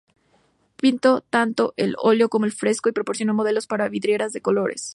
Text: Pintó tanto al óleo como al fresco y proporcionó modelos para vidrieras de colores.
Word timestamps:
Pintó 0.77 1.21
tanto 1.21 1.75
al 1.77 1.93
óleo 1.99 2.27
como 2.27 2.45
al 2.45 2.51
fresco 2.51 2.89
y 2.89 2.91
proporcionó 2.91 3.35
modelos 3.35 3.67
para 3.67 3.87
vidrieras 3.87 4.33
de 4.33 4.41
colores. 4.41 4.89